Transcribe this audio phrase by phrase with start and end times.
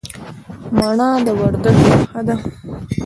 [0.77, 2.35] مڼه د وردګو نښه ده.